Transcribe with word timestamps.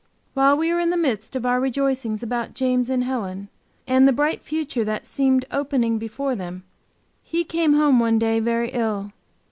While 0.33 0.57
we 0.57 0.73
were 0.73 0.79
in 0.79 0.89
the 0.89 0.97
midst 0.97 1.35
of 1.35 1.45
our 1.45 1.59
rejoicings 1.59 2.23
about 2.23 2.55
James 2.55 2.89
and 2.89 3.03
Helen, 3.03 3.49
and 3.85 4.07
the 4.07 4.11
bright 4.11 4.41
future 4.41 4.83
that 4.83 5.05
seemed 5.05 5.45
opening 5.51 5.99
before 5.99 6.35
them, 6.35 6.63
he 7.21 7.43
came 7.43 7.75
home 7.75 7.99
one 7.99 8.17
day 8.17 8.39
very 8.39 8.71
ill. 8.71 9.11